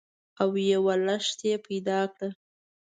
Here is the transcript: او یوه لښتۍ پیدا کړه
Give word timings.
او 0.41 0.49
یوه 0.71 0.95
لښتۍ 1.05 1.51
پیدا 1.65 1.99
کړه 2.13 2.29